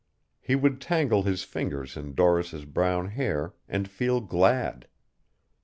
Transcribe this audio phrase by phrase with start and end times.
[0.39, 4.87] He would tangle his fingers in Doris' brown hair and feel glad.